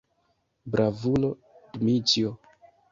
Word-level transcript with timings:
Bravulo, 0.75 1.31
Dmiĉjo! 1.77 2.37